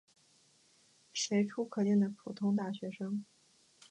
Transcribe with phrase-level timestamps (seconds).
[1.13, 3.23] 随处可见的普通大学生。